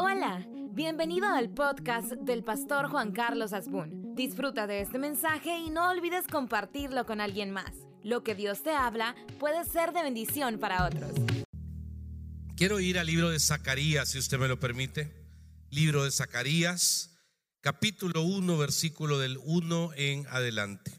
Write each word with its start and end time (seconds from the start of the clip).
Hola, 0.00 0.46
bienvenido 0.70 1.26
al 1.26 1.52
podcast 1.52 2.12
del 2.12 2.44
pastor 2.44 2.88
Juan 2.88 3.10
Carlos 3.10 3.52
Asbun. 3.52 4.14
Disfruta 4.14 4.68
de 4.68 4.80
este 4.80 4.96
mensaje 4.96 5.58
y 5.58 5.70
no 5.70 5.90
olvides 5.90 6.28
compartirlo 6.28 7.04
con 7.04 7.20
alguien 7.20 7.50
más. 7.50 7.72
Lo 8.04 8.22
que 8.22 8.36
Dios 8.36 8.62
te 8.62 8.70
habla 8.70 9.16
puede 9.40 9.64
ser 9.64 9.92
de 9.92 10.04
bendición 10.04 10.60
para 10.60 10.86
otros. 10.86 11.10
Quiero 12.56 12.78
ir 12.78 12.96
al 12.96 13.08
libro 13.08 13.30
de 13.30 13.40
Zacarías, 13.40 14.10
si 14.10 14.20
usted 14.20 14.38
me 14.38 14.46
lo 14.46 14.60
permite. 14.60 15.12
Libro 15.70 16.04
de 16.04 16.12
Zacarías, 16.12 17.18
capítulo 17.60 18.22
1, 18.22 18.56
versículo 18.56 19.18
del 19.18 19.36
1 19.42 19.94
en 19.96 20.28
adelante. 20.28 20.92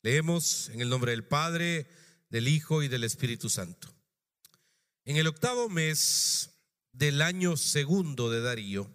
Leemos 0.00 0.70
en 0.70 0.80
el 0.80 0.88
nombre 0.88 1.10
del 1.10 1.24
Padre, 1.24 1.86
del 2.30 2.48
Hijo 2.48 2.82
y 2.82 2.88
del 2.88 3.04
Espíritu 3.04 3.50
Santo. 3.50 3.88
En 5.04 5.18
el 5.18 5.26
octavo 5.26 5.68
mes 5.68 6.51
del 6.92 7.22
año 7.22 7.56
segundo 7.56 8.30
de 8.30 8.40
Darío, 8.40 8.90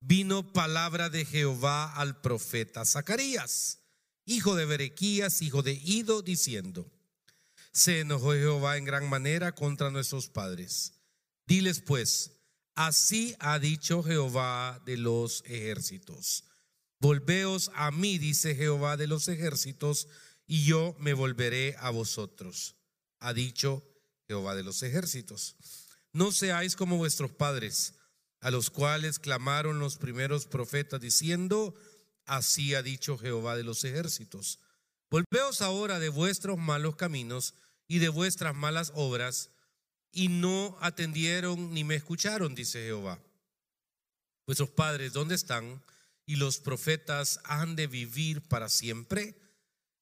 vino 0.00 0.52
palabra 0.52 1.08
de 1.08 1.24
Jehová 1.24 1.92
al 1.94 2.20
profeta 2.20 2.84
Zacarías, 2.84 3.80
hijo 4.24 4.54
de 4.54 4.66
Berequías, 4.66 5.42
hijo 5.42 5.62
de 5.62 5.72
Ido, 5.72 6.22
diciendo, 6.22 6.90
se 7.72 8.00
enojó 8.00 8.32
Jehová 8.32 8.76
en 8.76 8.84
gran 8.84 9.08
manera 9.08 9.52
contra 9.52 9.90
nuestros 9.90 10.28
padres. 10.28 10.94
Diles 11.46 11.80
pues, 11.80 12.32
así 12.74 13.36
ha 13.38 13.58
dicho 13.58 14.02
Jehová 14.02 14.82
de 14.84 14.96
los 14.96 15.44
ejércitos. 15.46 16.44
Volveos 16.98 17.70
a 17.74 17.90
mí, 17.90 18.18
dice 18.18 18.54
Jehová 18.54 18.96
de 18.96 19.06
los 19.06 19.28
ejércitos, 19.28 20.08
y 20.46 20.64
yo 20.64 20.96
me 20.98 21.12
volveré 21.12 21.76
a 21.78 21.90
vosotros. 21.90 22.76
Ha 23.20 23.32
dicho 23.34 23.84
Jehová 24.26 24.54
de 24.54 24.62
los 24.62 24.82
ejércitos. 24.82 25.56
No 26.16 26.32
seáis 26.32 26.76
como 26.76 26.96
vuestros 26.96 27.30
padres, 27.30 27.92
a 28.40 28.50
los 28.50 28.70
cuales 28.70 29.18
clamaron 29.18 29.80
los 29.80 29.98
primeros 29.98 30.46
profetas 30.46 30.98
diciendo, 30.98 31.74
así 32.24 32.74
ha 32.74 32.82
dicho 32.82 33.18
Jehová 33.18 33.54
de 33.54 33.64
los 33.64 33.84
ejércitos. 33.84 34.58
Volveos 35.10 35.60
ahora 35.60 35.98
de 35.98 36.08
vuestros 36.08 36.56
malos 36.56 36.96
caminos 36.96 37.52
y 37.86 37.98
de 37.98 38.08
vuestras 38.08 38.54
malas 38.54 38.92
obras, 38.94 39.50
y 40.10 40.28
no 40.28 40.78
atendieron 40.80 41.74
ni 41.74 41.84
me 41.84 41.96
escucharon, 41.96 42.54
dice 42.54 42.82
Jehová. 42.82 43.20
Vuestros 44.46 44.70
padres, 44.70 45.12
¿dónde 45.12 45.34
están? 45.34 45.82
Y 46.24 46.36
los 46.36 46.60
profetas 46.60 47.40
han 47.44 47.76
de 47.76 47.88
vivir 47.88 48.40
para 48.40 48.70
siempre. 48.70 49.38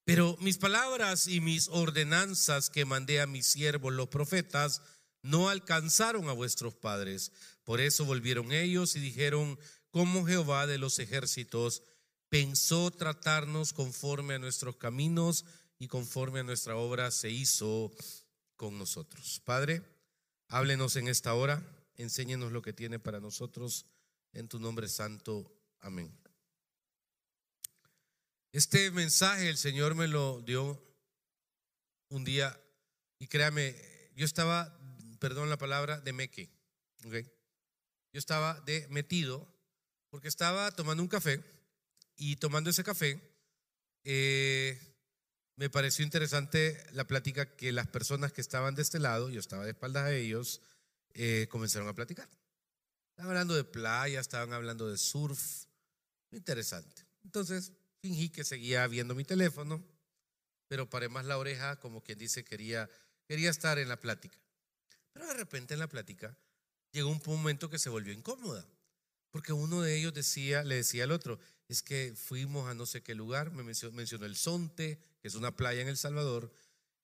Pero 0.04 0.36
mis 0.40 0.58
palabras 0.58 1.26
y 1.26 1.40
mis 1.40 1.66
ordenanzas 1.70 2.70
que 2.70 2.84
mandé 2.84 3.20
a 3.20 3.26
mis 3.26 3.46
siervos 3.46 3.92
los 3.92 4.06
profetas, 4.10 4.80
no 5.24 5.48
alcanzaron 5.48 6.28
a 6.28 6.32
vuestros 6.32 6.74
padres. 6.74 7.32
Por 7.64 7.80
eso 7.80 8.04
volvieron 8.04 8.52
ellos 8.52 8.94
y 8.94 9.00
dijeron, 9.00 9.58
como 9.90 10.26
Jehová 10.26 10.66
de 10.66 10.76
los 10.76 10.98
ejércitos 10.98 11.82
pensó 12.28 12.90
tratarnos 12.90 13.72
conforme 13.72 14.34
a 14.34 14.38
nuestros 14.38 14.76
caminos 14.76 15.46
y 15.78 15.88
conforme 15.88 16.40
a 16.40 16.44
nuestra 16.44 16.76
obra 16.76 17.10
se 17.10 17.30
hizo 17.30 17.90
con 18.56 18.78
nosotros. 18.78 19.40
Padre, 19.44 19.82
háblenos 20.48 20.96
en 20.96 21.08
esta 21.08 21.32
hora, 21.32 21.64
enséñenos 21.96 22.52
lo 22.52 22.60
que 22.60 22.74
tiene 22.74 22.98
para 22.98 23.18
nosotros, 23.18 23.86
en 24.34 24.46
tu 24.46 24.58
nombre 24.58 24.88
santo. 24.88 25.50
Amén. 25.80 26.14
Este 28.52 28.90
mensaje 28.90 29.48
el 29.48 29.56
Señor 29.56 29.94
me 29.94 30.06
lo 30.06 30.42
dio 30.42 30.78
un 32.10 32.24
día 32.24 32.60
y 33.18 33.26
créame, 33.26 33.74
yo 34.16 34.26
estaba 34.26 34.78
perdón 35.24 35.48
la 35.48 35.56
palabra, 35.56 36.02
de 36.02 36.12
meque. 36.12 36.50
Okay. 37.02 37.22
Yo 38.12 38.18
estaba 38.18 38.60
de 38.66 38.86
metido 38.90 39.48
porque 40.10 40.28
estaba 40.28 40.70
tomando 40.70 41.02
un 41.02 41.08
café 41.08 41.42
y 42.14 42.36
tomando 42.36 42.68
ese 42.68 42.84
café 42.84 43.22
eh, 44.04 44.78
me 45.56 45.70
pareció 45.70 46.04
interesante 46.04 46.78
la 46.92 47.06
plática 47.06 47.56
que 47.56 47.72
las 47.72 47.86
personas 47.86 48.34
que 48.34 48.42
estaban 48.42 48.74
de 48.74 48.82
este 48.82 48.98
lado, 48.98 49.30
yo 49.30 49.40
estaba 49.40 49.64
de 49.64 49.70
espaldas 49.70 50.04
a 50.04 50.12
ellos, 50.12 50.60
eh, 51.14 51.46
comenzaron 51.48 51.88
a 51.88 51.94
platicar. 51.94 52.28
Estaban 53.12 53.30
hablando 53.30 53.54
de 53.54 53.64
playa, 53.64 54.20
estaban 54.20 54.52
hablando 54.52 54.90
de 54.90 54.98
surf. 54.98 55.64
Interesante. 56.32 57.06
Entonces 57.24 57.72
fingí 58.02 58.28
que 58.28 58.44
seguía 58.44 58.86
viendo 58.88 59.14
mi 59.14 59.24
teléfono, 59.24 59.82
pero 60.68 60.90
paré 60.90 61.08
más 61.08 61.24
la 61.24 61.38
oreja 61.38 61.80
como 61.80 62.02
quien 62.02 62.18
dice 62.18 62.44
quería, 62.44 62.90
quería 63.26 63.48
estar 63.48 63.78
en 63.78 63.88
la 63.88 63.98
plática. 63.98 64.38
Pero 65.14 65.26
de 65.28 65.34
repente 65.34 65.72
en 65.72 65.80
la 65.80 65.88
plática 65.88 66.36
llegó 66.90 67.08
un 67.08 67.22
momento 67.24 67.70
que 67.70 67.78
se 67.78 67.88
volvió 67.88 68.12
incómoda, 68.12 68.68
porque 69.30 69.52
uno 69.52 69.80
de 69.80 69.96
ellos 69.96 70.12
le 70.12 70.74
decía 70.74 71.04
al 71.04 71.12
otro, 71.12 71.38
es 71.68 71.82
que 71.82 72.12
fuimos 72.14 72.68
a 72.68 72.74
no 72.74 72.84
sé 72.84 73.02
qué 73.02 73.14
lugar, 73.14 73.50
me 73.50 73.62
mencionó, 73.62 74.26
el 74.26 74.36
Sonte, 74.36 74.98
que 75.22 75.28
es 75.28 75.34
una 75.34 75.56
playa 75.56 75.82
en 75.82 75.88
El 75.88 75.96
Salvador, 75.96 76.52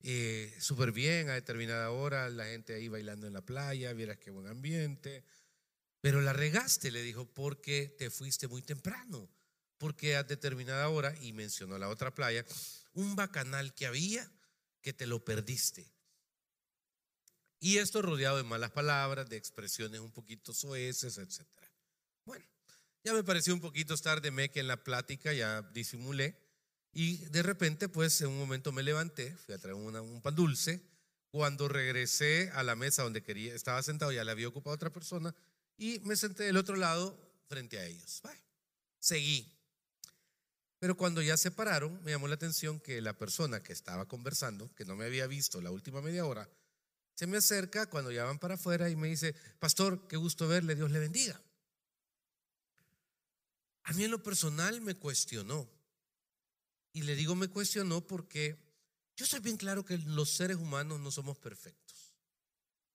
eh, 0.02 0.54
súper 0.60 0.92
bien 0.92 1.30
a 1.30 1.34
determinada 1.34 1.90
hora, 1.90 2.28
la 2.28 2.46
gente 2.46 2.74
ahí 2.74 2.88
bailando 2.88 3.26
en 3.26 3.32
la 3.32 3.42
playa, 3.42 3.92
vieras 3.92 4.18
qué 4.18 4.30
buen 4.30 4.48
ambiente, 4.48 5.24
pero 6.00 6.20
la 6.20 6.32
regaste, 6.32 6.90
le 6.90 7.02
dijo, 7.02 7.26
porque 7.32 7.94
te 7.98 8.10
fuiste 8.10 8.48
muy 8.48 8.62
temprano, 8.62 9.30
porque 9.78 10.16
a 10.16 10.24
determinada 10.24 10.88
hora, 10.88 11.14
y 11.20 11.32
mencionó 11.32 11.78
la 11.78 11.88
otra 11.88 12.12
playa, 12.14 12.44
un 12.92 13.14
bacanal 13.16 13.74
que 13.74 13.86
había 13.86 14.30
que 14.82 14.92
te 14.92 15.06
lo 15.06 15.24
perdiste. 15.24 15.90
Y 17.60 17.76
esto 17.76 18.00
rodeado 18.00 18.38
de 18.38 18.42
malas 18.42 18.70
palabras, 18.70 19.28
de 19.28 19.36
expresiones 19.36 20.00
un 20.00 20.10
poquito 20.10 20.54
soeces, 20.54 21.18
etc. 21.18 21.46
Bueno, 22.24 22.44
ya 23.04 23.12
me 23.12 23.22
pareció 23.22 23.52
un 23.52 23.60
poquito 23.60 23.92
estar 23.92 24.22
de 24.22 24.30
meque 24.30 24.60
en 24.60 24.66
la 24.66 24.82
plática, 24.82 25.32
ya 25.32 25.62
disimulé. 25.74 26.36
Y 26.92 27.18
de 27.26 27.42
repente, 27.42 27.88
pues 27.88 28.20
en 28.22 28.28
un 28.28 28.38
momento 28.38 28.72
me 28.72 28.82
levanté, 28.82 29.36
fui 29.36 29.54
a 29.54 29.58
traer 29.58 29.74
un 29.74 30.22
pan 30.22 30.34
dulce. 30.34 30.82
Cuando 31.30 31.68
regresé 31.68 32.50
a 32.54 32.64
la 32.64 32.74
mesa 32.74 33.04
donde 33.04 33.22
quería, 33.22 33.54
estaba 33.54 33.82
sentado, 33.84 34.10
ya 34.10 34.24
le 34.24 34.32
había 34.32 34.48
ocupado 34.48 34.74
otra 34.74 34.90
persona 34.90 35.32
y 35.76 35.98
me 36.00 36.16
senté 36.16 36.42
del 36.44 36.56
otro 36.56 36.76
lado 36.76 37.16
frente 37.46 37.78
a 37.78 37.86
ellos. 37.86 38.20
seguí. 38.98 39.50
Pero 40.78 40.96
cuando 40.96 41.22
ya 41.22 41.36
se 41.36 41.50
pararon, 41.50 42.02
me 42.02 42.10
llamó 42.10 42.26
la 42.26 42.34
atención 42.34 42.80
que 42.80 43.00
la 43.00 43.12
persona 43.12 43.62
que 43.62 43.72
estaba 43.72 44.06
conversando, 44.06 44.74
que 44.74 44.84
no 44.84 44.96
me 44.96 45.04
había 45.04 45.26
visto 45.26 45.60
la 45.60 45.70
última 45.70 46.02
media 46.02 46.26
hora, 46.26 46.48
se 47.20 47.26
me 47.26 47.36
acerca 47.36 47.84
cuando 47.84 48.10
ya 48.10 48.24
van 48.24 48.38
para 48.38 48.54
afuera 48.54 48.88
y 48.88 48.96
me 48.96 49.06
dice, 49.06 49.34
pastor, 49.58 50.08
qué 50.08 50.16
gusto 50.16 50.48
verle, 50.48 50.74
Dios 50.74 50.90
le 50.90 51.00
bendiga. 51.00 51.38
A 53.82 53.92
mí 53.92 54.04
en 54.04 54.10
lo 54.10 54.22
personal 54.22 54.80
me 54.80 54.94
cuestionó. 54.94 55.68
Y 56.94 57.02
le 57.02 57.14
digo 57.16 57.34
me 57.34 57.48
cuestionó 57.48 58.00
porque 58.00 58.56
yo 59.18 59.26
estoy 59.26 59.40
bien 59.40 59.58
claro 59.58 59.84
que 59.84 59.98
los 59.98 60.30
seres 60.30 60.56
humanos 60.56 60.98
no 60.98 61.10
somos 61.10 61.36
perfectos. 61.36 62.14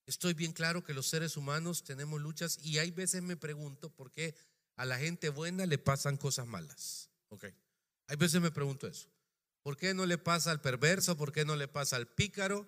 Estoy 0.07 0.33
bien 0.33 0.53
claro 0.53 0.83
que 0.83 0.95
los 0.95 1.05
seres 1.05 1.37
humanos 1.37 1.83
tenemos 1.83 2.19
luchas 2.19 2.57
y 2.63 2.79
hay 2.79 2.89
veces 2.89 3.21
me 3.21 3.37
pregunto 3.37 3.91
por 3.91 4.11
qué 4.11 4.33
a 4.75 4.85
la 4.85 4.97
gente 4.97 5.29
buena 5.29 5.67
le 5.67 5.77
pasan 5.77 6.17
cosas 6.17 6.47
malas. 6.47 7.11
Ok. 7.29 7.45
Hay 8.07 8.15
veces 8.15 8.41
me 8.41 8.49
pregunto 8.49 8.87
eso. 8.87 9.07
¿Por 9.61 9.77
qué 9.77 9.93
no 9.93 10.07
le 10.07 10.17
pasa 10.17 10.49
al 10.49 10.61
perverso? 10.61 11.15
¿Por 11.15 11.31
qué 11.31 11.45
no 11.45 11.55
le 11.55 11.67
pasa 11.67 11.95
al 11.95 12.07
pícaro? 12.07 12.67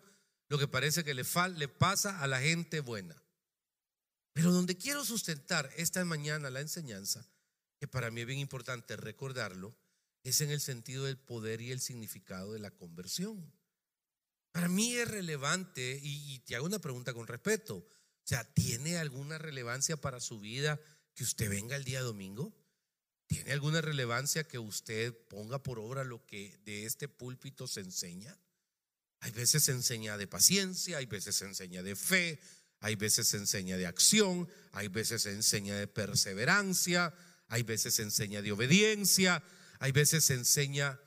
Lo 0.50 0.58
que 0.58 0.68
parece 0.68 1.03
que 1.03 1.13
le, 1.13 1.24
le 1.56 1.68
pasa 1.68 2.22
a 2.22 2.28
la 2.28 2.40
gente 2.40 2.80
buena. 2.80 3.22
Pero 4.34 4.52
donde 4.52 4.78
quiero 4.78 5.03
sustentar 5.03 5.69
esta 5.78 6.03
mañana 6.06 6.50
la 6.50 6.62
enseñanza, 6.62 7.30
que 7.80 7.88
para 7.88 8.12
mí 8.12 8.22
es 8.22 8.28
bien 8.28 8.40
importante 8.40 8.96
recordarlo, 8.96 9.78
es 10.24 10.41
en 10.41 10.52
el 10.52 10.62
sentido 10.62 11.06
del 11.06 11.18
poder 11.18 11.62
y 11.62 11.72
el 11.72 11.80
significado 11.80 12.53
de 12.53 12.59
la 12.59 12.72
conversión. 12.72 13.53
Para 14.52 14.68
mí 14.68 14.96
es 14.96 15.07
relevante, 15.07 16.00
y, 16.02 16.34
y 16.34 16.40
te 16.40 16.56
hago 16.56 16.66
una 16.66 16.80
pregunta 16.80 17.13
con 17.13 17.28
respeto, 17.28 17.78
o 17.78 17.90
sea, 18.24 18.44
¿tiene 18.53 18.97
alguna 18.97 19.38
relevancia 19.38 19.97
para 19.97 20.19
su 20.19 20.40
vida 20.40 20.80
que 21.13 21.24
usted 21.24 21.50
venga 21.50 21.75
el 21.75 21.83
día 21.83 22.01
domingo? 22.01 22.54
¿Tiene 23.25 23.51
alguna 23.51 23.81
relevancia 23.81 24.48
que 24.48 24.60
usted 24.60 25.13
ponga 25.27 25.62
por 25.62 25.80
obra 25.80 26.04
lo 26.04 26.25
que 26.25 26.57
de 26.66 26.86
este 26.86 27.07
púlpito 27.07 27.68
se 27.68 27.81
enseña? 27.81 28.38
Hay 29.19 29.31
veces 29.31 29.64
se 29.64 29.72
enseña 29.72 30.18
de 30.18 30.28
paciencia, 30.28 30.98
hay 30.98 31.06
veces 31.06 31.36
se 31.36 31.46
enseña 31.46 31.84
de 31.84 31.96
fe, 31.96 32.40
hay 32.80 32.96
veces 32.96 33.28
se 33.28 33.38
enseña 33.38 33.78
de 33.78 33.88
acción, 33.88 34.48
hay 34.72 34.88
veces 34.88 35.24
se 35.24 35.31
enseña 35.31 35.75
de 35.75 35.88
perseverancia, 35.88 37.14
hay 37.48 37.64
veces 37.64 37.96
se 37.96 38.04
enseña 38.04 38.42
de 38.42 38.52
obediencia, 38.52 39.44
hay 39.80 39.92
veces 39.92 40.24
se 40.24 40.36
enseña 40.36 41.00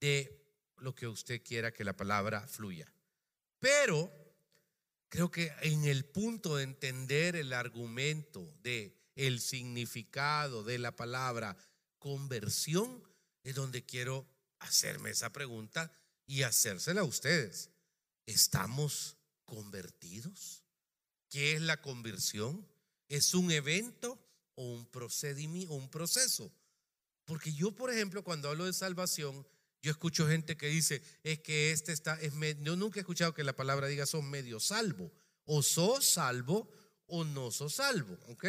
de 0.00 0.46
lo 0.78 0.94
que 0.94 1.08
usted 1.08 1.42
quiera 1.42 1.72
que 1.72 1.84
la 1.84 1.96
palabra 1.96 2.46
fluya. 2.46 2.92
Pero 3.58 4.12
creo 5.08 5.30
que 5.30 5.52
en 5.62 5.84
el 5.84 6.04
punto 6.04 6.56
de 6.56 6.64
entender 6.64 7.36
el 7.36 7.52
argumento 7.52 8.54
de 8.62 8.94
el 9.14 9.40
significado 9.40 10.62
de 10.62 10.78
la 10.78 10.94
palabra 10.94 11.56
conversión 11.98 13.02
es 13.42 13.54
donde 13.54 13.84
quiero 13.84 14.28
hacerme 14.58 15.10
esa 15.10 15.32
pregunta 15.32 15.90
y 16.26 16.42
hacérsela 16.42 17.02
a 17.02 17.04
ustedes. 17.04 17.70
¿Estamos 18.26 19.16
convertidos? 19.44 20.64
¿Qué 21.28 21.54
es 21.54 21.62
la 21.62 21.80
conversión? 21.80 22.66
¿Es 23.08 23.34
un 23.34 23.50
evento 23.50 24.18
o 24.54 24.72
un 24.72 24.86
procedimiento 24.86 25.74
un 25.74 25.88
proceso? 25.88 26.52
Porque 27.24 27.52
yo, 27.52 27.72
por 27.72 27.92
ejemplo, 27.92 28.22
cuando 28.22 28.48
hablo 28.48 28.64
de 28.64 28.72
salvación, 28.72 29.46
yo 29.82 29.90
escucho 29.90 30.26
gente 30.26 30.56
que 30.56 30.68
dice, 30.68 31.02
es 31.22 31.40
que 31.40 31.70
este 31.70 31.92
está, 31.92 32.20
es 32.20 32.32
yo 32.62 32.76
nunca 32.76 32.98
he 32.98 33.02
escuchado 33.02 33.34
que 33.34 33.44
la 33.44 33.54
palabra 33.54 33.86
diga 33.86 34.06
sos 34.06 34.24
medio 34.24 34.58
salvo, 34.58 35.12
o 35.44 35.62
sos 35.62 36.04
salvo 36.04 36.68
o 37.06 37.24
no 37.24 37.50
sos 37.50 37.74
salvo, 37.74 38.18
¿ok? 38.28 38.46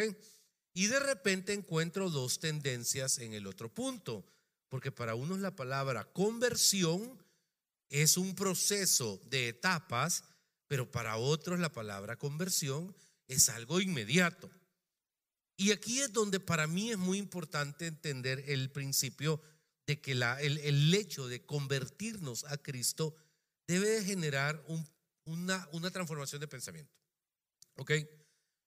Y 0.72 0.86
de 0.86 0.98
repente 0.98 1.52
encuentro 1.52 2.10
dos 2.10 2.40
tendencias 2.40 3.18
en 3.18 3.34
el 3.34 3.46
otro 3.46 3.72
punto, 3.72 4.26
porque 4.68 4.92
para 4.92 5.14
unos 5.14 5.38
la 5.38 5.54
palabra 5.54 6.04
conversión 6.12 7.18
es 7.88 8.16
un 8.16 8.34
proceso 8.34 9.20
de 9.26 9.48
etapas, 9.48 10.24
pero 10.66 10.90
para 10.90 11.16
otros 11.16 11.58
la 11.58 11.72
palabra 11.72 12.16
conversión 12.16 12.94
es 13.26 13.48
algo 13.48 13.80
inmediato. 13.80 14.50
Y 15.56 15.72
aquí 15.72 16.00
es 16.00 16.12
donde 16.12 16.38
para 16.38 16.66
mí 16.66 16.92
es 16.92 16.98
muy 16.98 17.18
importante 17.18 17.86
entender 17.86 18.44
el 18.46 18.70
principio 18.70 19.42
de 19.86 20.00
que 20.00 20.14
la, 20.14 20.40
el, 20.40 20.94
hecho 20.94 21.26
de 21.26 21.44
convertirnos 21.44 22.44
a 22.44 22.58
Cristo 22.58 23.16
debe 23.66 23.88
de 23.88 24.04
generar 24.04 24.62
una, 25.24 25.68
una 25.72 25.90
transformación 25.90 26.40
de 26.40 26.48
pensamiento. 26.48 26.94
¿Ok? 27.76 27.92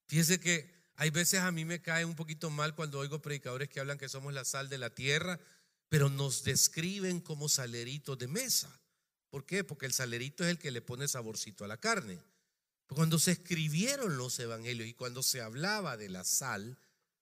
Fíjese 0.08 0.40
que 0.40 0.82
hay 0.96 1.12
veces 1.12 1.40
a 1.40 1.52
mí 1.52 1.64
me 1.64 1.82
cae 1.82 2.06
un 2.06 2.16
poquito 2.16 2.50
mal 2.50 2.76
cuando 2.76 3.00
oigo 3.00 3.22
predicadores 3.22 3.70
que 3.70 3.80
hablan 3.80 3.98
que 3.98 4.10
somos 4.10 4.34
la 4.34 4.44
sal 4.44 4.68
de 4.68 4.78
la 4.78 4.90
tierra, 4.90 5.40
pero 5.88 6.10
nos 6.10 6.44
describen 6.44 7.22
como 7.22 7.48
saleritos 7.48 8.18
de 8.18 8.28
mesa. 8.28 8.81
¿Por 9.32 9.46
qué? 9.46 9.64
Porque 9.64 9.86
el 9.88 9.94
salerito 9.94 10.44
es 10.44 10.52
el 10.52 10.60
que 10.60 10.72
le 10.72 10.82
pone 10.82 11.08
saborcito 11.08 11.64
a 11.66 11.68
la 11.68 11.78
carne. 11.78 12.22
Cuando 12.88 13.18
se 13.18 13.32
escribieron 13.32 14.18
los 14.18 14.38
evangelios 14.40 14.90
y 14.90 14.94
cuando 14.94 15.24
se 15.24 15.42
hablaba 15.42 15.96
de 15.96 16.10
la 16.10 16.26
sal, 16.26 16.78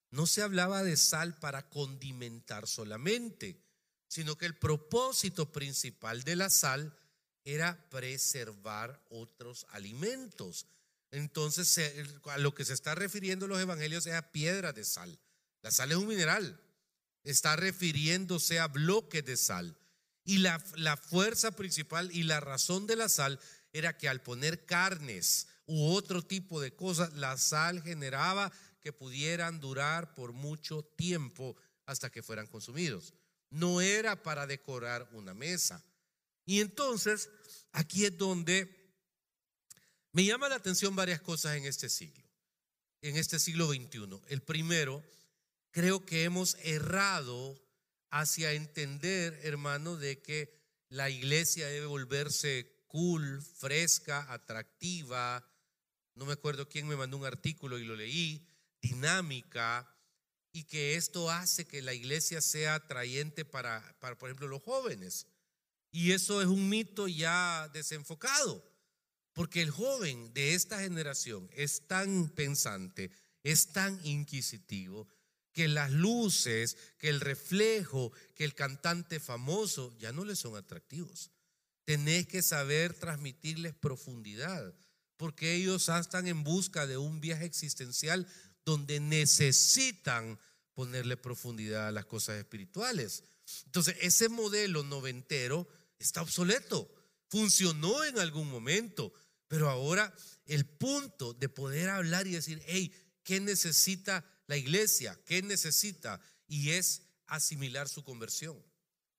no 0.10 0.26
se 0.26 0.42
hablaba 0.42 0.84
de 0.84 0.98
sal 0.98 1.38
para 1.38 1.70
condimentar 1.70 2.68
solamente, 2.68 3.62
sino 4.08 4.36
que 4.36 4.48
el 4.48 4.58
propósito 4.58 5.52
principal 5.52 6.24
de 6.24 6.36
la 6.36 6.50
sal 6.50 6.98
era 7.46 7.88
preservar 7.92 9.00
otros 9.10 9.68
alimentos. 9.70 10.66
Entonces, 11.12 11.80
a 12.26 12.38
lo 12.40 12.56
que 12.56 12.66
se 12.66 12.74
está 12.74 12.96
refiriendo 12.96 13.48
los 13.48 13.60
evangelios 13.60 14.08
es 14.08 14.16
a 14.16 14.32
piedra 14.32 14.74
de 14.74 14.84
sal. 14.84 15.20
La 15.62 15.70
sal 15.70 15.92
es 15.92 15.98
un 15.98 16.08
mineral. 16.08 16.60
Está 17.24 17.56
refiriéndose 17.56 18.60
a 18.60 18.68
bloques 18.68 19.24
de 19.24 19.38
sal. 19.38 19.78
Y 20.30 20.38
la, 20.40 20.64
la 20.76 20.98
fuerza 20.98 21.52
principal 21.52 22.12
y 22.12 22.24
la 22.24 22.40
razón 22.40 22.86
de 22.88 22.96
la 22.96 23.10
sal 23.10 23.40
era 23.74 23.98
que 23.98 24.10
al 24.10 24.22
poner 24.22 24.66
carnes 24.66 25.48
u 25.66 25.92
otro 25.92 26.22
tipo 26.22 26.62
de 26.62 26.76
cosas, 26.76 27.14
la 27.14 27.38
sal 27.38 27.82
generaba 27.82 28.52
que 28.82 28.94
pudieran 28.94 29.60
durar 29.60 30.14
por 30.14 30.34
mucho 30.34 30.84
tiempo 30.84 31.56
hasta 31.86 32.10
que 32.10 32.24
fueran 32.24 32.48
consumidos 32.48 33.14
no 33.50 33.82
era 33.82 34.22
para 34.22 34.48
decorar 34.48 35.10
una 35.14 35.34
mesa. 35.34 35.84
Y 36.46 36.62
entonces, 36.62 37.30
aquí 37.72 38.06
es 38.06 38.18
donde 38.18 38.76
me 40.12 40.26
llama 40.26 40.50
la 40.50 40.56
atención 40.56 40.96
varias 40.96 41.22
cosas 41.22 41.56
en 41.56 41.66
este 41.66 41.90
siglo, 41.90 42.24
en 43.02 43.18
este 43.18 43.40
siglo 43.40 43.68
XXI. 43.68 44.22
El 44.28 44.42
primero, 44.42 45.04
creo 45.72 46.06
que 46.06 46.24
hemos 46.24 46.56
errado 46.64 47.60
hacia 48.10 48.54
entender, 48.54 49.40
hermano, 49.44 49.96
de 49.96 50.22
que 50.22 50.54
la 50.90 51.10
iglesia 51.10 51.68
debe 51.68 51.86
volverse 51.86 52.84
cool, 52.88 53.42
fresca, 53.42 54.32
atractiva. 54.32 55.48
No 56.16 56.26
me 56.26 56.34
acuerdo 56.34 56.68
quién 56.68 56.88
me 56.88 56.96
mandó 56.96 57.18
un 57.18 57.26
artículo 57.26 57.78
y 57.78 57.86
lo 57.86 57.96
leí, 57.96 58.48
dinámica, 58.82 59.88
y 60.52 60.64
que 60.64 60.96
esto 60.96 61.30
hace 61.30 61.66
que 61.66 61.82
la 61.82 61.94
iglesia 61.94 62.42
sea 62.42 62.76
atrayente 62.76 63.46
para, 63.46 63.96
para, 64.00 64.18
por 64.18 64.30
ejemplo, 64.30 64.48
los 64.48 64.64
jóvenes. 64.64 65.28
Y 65.92 66.12
eso 66.12 66.42
es 66.42 66.48
un 66.48 66.70
mito 66.70 67.08
ya 67.08 67.70
desenfocado, 67.74 68.64
porque 69.34 69.62
el 69.62 69.72
joven 69.72 70.34
de 70.34 70.56
esta 70.56 70.80
generación 70.80 71.50
es 71.54 71.88
tan 71.88 72.30
pensante, 72.30 73.12
es 73.44 73.72
tan 73.72 74.00
inquisitivo, 74.06 75.08
que 75.60 75.68
las 75.68 75.92
luces, 75.92 76.78
que 76.98 77.10
el 77.10 77.20
reflejo, 77.20 78.14
que 78.34 78.46
el 78.46 78.56
cantante 78.56 79.20
famoso 79.20 79.94
ya 80.00 80.14
no 80.14 80.24
le 80.24 80.38
son 80.38 80.56
atractivos. 80.56 81.32
Tenés 81.84 82.28
que 82.28 82.42
saber 82.42 82.94
transmitirles 82.94 83.74
profundidad, 83.74 84.74
porque 85.18 85.56
ellos 85.56 85.90
están 85.90 86.28
en 86.28 86.46
busca 86.46 86.88
de 86.88 86.96
un 86.96 87.20
viaje 87.20 87.44
existencial 87.44 88.26
donde 88.64 89.02
necesitan 89.02 90.40
ponerle 90.74 91.18
profundidad 91.18 91.90
a 91.90 91.92
las 91.92 92.06
cosas 92.06 92.38
espirituales. 92.38 93.26
Entonces, 93.66 93.98
ese 94.00 94.30
modelo 94.30 94.84
noventero 94.84 95.68
está 95.98 96.22
obsoleto. 96.22 96.90
Funcionó 97.28 98.06
en 98.06 98.18
algún 98.18 98.50
momento, 98.50 99.12
pero 99.50 99.70
ahora 99.70 100.16
el 100.46 100.66
punto 100.66 101.34
de 101.34 101.50
poder 101.50 101.90
hablar 101.90 102.28
y 102.28 102.32
decir, 102.32 102.64
hey, 102.66 102.94
¿qué 103.26 103.42
necesita 103.42 104.24
la 104.50 104.58
iglesia? 104.58 105.18
¿Qué 105.26 105.42
necesita? 105.42 106.20
Y 106.46 106.72
es 106.72 107.04
asimilar 107.28 107.88
su 107.88 108.04
conversión. 108.04 108.62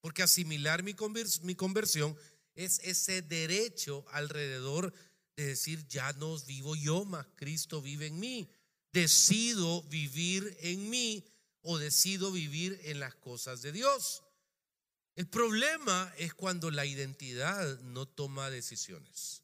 Porque 0.02 0.22
asimilar 0.22 0.82
mi, 0.82 0.94
mi 1.42 1.54
conversión 1.54 2.14
es 2.54 2.80
ese 2.82 3.22
derecho 3.22 4.04
alrededor 4.10 4.92
de 5.36 5.46
decir, 5.46 5.86
ya 5.88 6.12
no 6.12 6.38
vivo 6.40 6.76
yo, 6.76 7.06
más 7.06 7.26
Cristo 7.36 7.80
vive 7.80 8.06
en 8.06 8.20
mí 8.20 8.50
decido 8.92 9.82
vivir 9.84 10.56
en 10.60 10.90
mí 10.90 11.24
o 11.62 11.78
decido 11.78 12.32
vivir 12.32 12.80
en 12.84 13.00
las 13.00 13.14
cosas 13.14 13.62
de 13.62 13.72
Dios. 13.72 14.22
El 15.16 15.28
problema 15.28 16.12
es 16.16 16.34
cuando 16.34 16.70
la 16.70 16.86
identidad 16.86 17.78
no 17.80 18.06
toma 18.06 18.50
decisiones. 18.50 19.42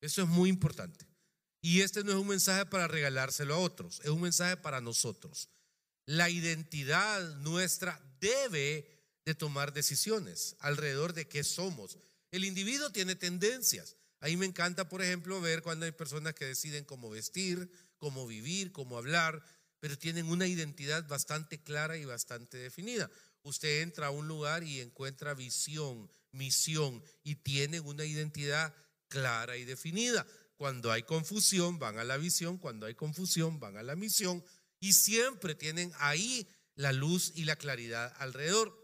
Eso 0.00 0.22
es 0.22 0.28
muy 0.28 0.48
importante. 0.48 1.07
Y 1.60 1.80
este 1.80 2.04
no 2.04 2.12
es 2.12 2.18
un 2.18 2.28
mensaje 2.28 2.66
para 2.66 2.88
regalárselo 2.88 3.54
a 3.54 3.58
otros, 3.58 4.00
es 4.04 4.10
un 4.10 4.20
mensaje 4.20 4.56
para 4.56 4.80
nosotros. 4.80 5.48
La 6.06 6.30
identidad 6.30 7.36
nuestra 7.38 8.00
debe 8.20 8.88
de 9.24 9.34
tomar 9.34 9.72
decisiones 9.72 10.56
alrededor 10.60 11.12
de 11.12 11.28
qué 11.28 11.44
somos. 11.44 11.98
El 12.30 12.44
individuo 12.44 12.90
tiene 12.90 13.14
tendencias. 13.14 13.96
Ahí 14.20 14.36
me 14.36 14.46
encanta, 14.46 14.88
por 14.88 15.02
ejemplo, 15.02 15.40
ver 15.40 15.62
cuando 15.62 15.84
hay 15.84 15.92
personas 15.92 16.34
que 16.34 16.46
deciden 16.46 16.84
cómo 16.84 17.10
vestir, 17.10 17.70
cómo 17.98 18.26
vivir, 18.26 18.72
cómo 18.72 18.96
hablar, 18.96 19.44
pero 19.80 19.98
tienen 19.98 20.26
una 20.26 20.46
identidad 20.46 21.06
bastante 21.06 21.62
clara 21.62 21.96
y 21.96 22.04
bastante 22.04 22.56
definida. 22.56 23.10
Usted 23.42 23.82
entra 23.82 24.08
a 24.08 24.10
un 24.10 24.26
lugar 24.26 24.62
y 24.62 24.80
encuentra 24.80 25.34
visión, 25.34 26.10
misión 26.32 27.02
y 27.22 27.36
tienen 27.36 27.84
una 27.86 28.04
identidad 28.04 28.74
clara 29.08 29.56
y 29.56 29.64
definida. 29.64 30.26
Cuando 30.58 30.90
hay 30.90 31.04
confusión, 31.04 31.78
van 31.78 31.98
a 31.98 32.04
la 32.04 32.16
visión, 32.16 32.58
cuando 32.58 32.86
hay 32.86 32.96
confusión, 32.96 33.60
van 33.60 33.76
a 33.76 33.82
la 33.84 33.94
misión 33.94 34.44
y 34.80 34.92
siempre 34.92 35.54
tienen 35.54 35.92
ahí 35.98 36.48
la 36.74 36.92
luz 36.92 37.30
y 37.36 37.44
la 37.44 37.54
claridad 37.54 38.12
alrededor. 38.18 38.76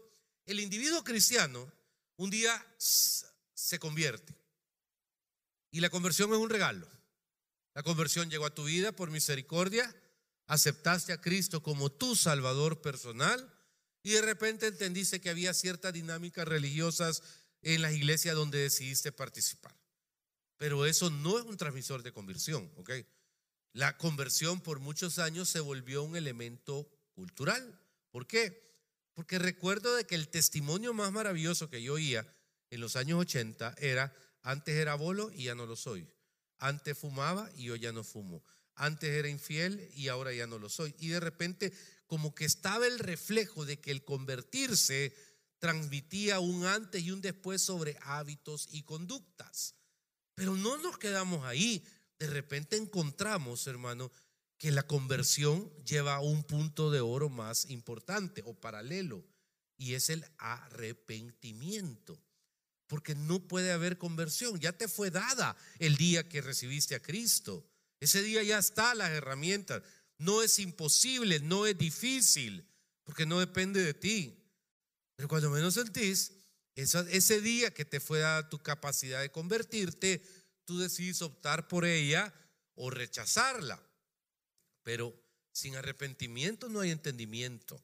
El 0.45 0.61
individuo 0.61 1.03
cristiano 1.03 1.69
un 2.15 2.29
día 2.29 2.65
se 2.77 3.77
convierte 3.77 4.33
y 5.69 5.81
la 5.81 5.89
conversión 5.89 6.31
es 6.31 6.37
un 6.37 6.49
regalo. 6.49 6.89
La 7.73 7.83
conversión 7.83 8.29
llegó 8.29 8.45
a 8.45 8.55
tu 8.55 8.63
vida 8.63 8.93
por 8.93 9.11
misericordia, 9.11 9.93
aceptaste 10.47 11.11
a 11.11 11.19
Cristo 11.19 11.61
como 11.61 11.91
tu 11.91 12.15
Salvador 12.15 12.81
personal 12.81 13.53
y 14.01 14.11
de 14.11 14.21
repente 14.21 14.67
entendiste 14.67 15.19
que 15.19 15.29
había 15.29 15.53
ciertas 15.53 15.91
dinámicas 15.91 16.47
religiosas 16.47 17.21
en 17.61 17.81
las 17.81 17.91
iglesias 17.91 18.33
donde 18.33 18.59
decidiste 18.59 19.11
participar. 19.11 19.75
Pero 20.57 20.85
eso 20.85 21.09
no 21.09 21.37
es 21.37 21.45
un 21.45 21.57
transmisor 21.57 22.03
de 22.03 22.13
conversión, 22.13 22.71
¿ok? 22.77 22.91
La 23.73 23.97
conversión 23.97 24.61
por 24.61 24.79
muchos 24.79 25.19
años 25.19 25.49
se 25.49 25.59
volvió 25.59 26.03
un 26.03 26.15
elemento 26.15 26.89
cultural. 27.13 27.79
¿Por 28.09 28.25
qué? 28.25 28.65
Porque 29.13 29.37
recuerdo 29.37 29.95
de 29.95 30.05
que 30.05 30.15
el 30.15 30.29
testimonio 30.29 30.93
más 30.93 31.11
maravilloso 31.11 31.69
que 31.69 31.81
yo 31.81 31.93
oía 31.93 32.25
en 32.69 32.79
los 32.79 32.95
años 32.95 33.19
80 33.19 33.75
era, 33.79 34.15
antes 34.41 34.75
era 34.75 34.95
bolo 34.95 35.31
y 35.31 35.45
ya 35.45 35.55
no 35.55 35.65
lo 35.65 35.75
soy. 35.75 36.07
Antes 36.57 36.97
fumaba 36.97 37.49
y 37.57 37.65
yo 37.65 37.75
ya 37.75 37.91
no 37.91 38.03
fumo. 38.03 38.43
Antes 38.75 39.09
era 39.09 39.29
infiel 39.29 39.89
y 39.93 40.07
ahora 40.07 40.33
ya 40.33 40.47
no 40.47 40.57
lo 40.57 40.69
soy. 40.69 40.95
Y 40.99 41.09
de 41.09 41.19
repente 41.19 41.73
como 42.07 42.35
que 42.35 42.45
estaba 42.45 42.87
el 42.87 42.99
reflejo 42.99 43.65
de 43.65 43.79
que 43.79 43.91
el 43.91 44.03
convertirse 44.03 45.15
transmitía 45.59 46.39
un 46.39 46.65
antes 46.65 47.01
y 47.03 47.11
un 47.11 47.21
después 47.21 47.61
sobre 47.61 47.97
hábitos 48.01 48.67
y 48.71 48.83
conductas. 48.83 49.75
Pero 50.35 50.55
no 50.55 50.77
nos 50.77 50.97
quedamos 50.97 51.45
ahí. 51.45 51.83
De 52.19 52.27
repente 52.27 52.77
encontramos, 52.77 53.67
hermano, 53.67 54.11
que 54.57 54.71
la 54.71 54.83
conversión 54.83 55.69
lleva 55.85 56.19
un 56.19 56.43
punto 56.43 56.91
de 56.91 57.01
oro 57.01 57.29
más 57.29 57.69
importante 57.69 58.41
o 58.45 58.53
paralelo, 58.53 59.25
y 59.77 59.95
es 59.95 60.09
el 60.09 60.25
arrepentimiento 60.37 62.21
porque 62.87 63.15
no 63.15 63.47
puede 63.47 63.71
haber 63.71 63.97
conversión. 63.97 64.59
Ya 64.59 64.73
te 64.73 64.87
fue 64.87 65.11
dada 65.11 65.55
el 65.79 65.97
día 65.97 66.27
que 66.27 66.41
recibiste 66.41 66.95
a 66.95 67.01
Cristo. 67.01 67.67
Ese 67.99 68.21
día 68.21 68.43
ya 68.43 68.57
está 68.57 68.95
las 68.95 69.11
herramientas. 69.11 69.81
no 70.17 70.41
es 70.41 70.59
imposible, 70.59 71.41
no 71.41 71.65
es 71.65 71.77
difícil, 71.77 72.65
porque 73.03 73.25
no 73.25 73.39
depende 73.39 73.83
de 73.83 73.93
ti. 73.93 74.41
Pero 75.17 75.27
cuando 75.27 75.49
menos 75.49 75.73
sentís, 75.73 76.31
ese 76.75 77.41
día 77.41 77.73
que 77.73 77.85
te 77.85 77.99
fue 77.99 78.19
dada 78.19 78.49
tu 78.49 78.59
capacidad 78.59 79.21
de 79.21 79.31
convertirte, 79.31 80.21
tú 80.65 80.79
decides 80.79 81.21
optar 81.21 81.67
por 81.67 81.85
ella 81.85 82.33
o 82.75 82.89
rechazarla. 82.89 83.81
Pero 84.83 85.15
sin 85.51 85.75
arrepentimiento 85.75 86.67
no 86.67 86.81
hay 86.81 86.91
entendimiento. 86.91 87.81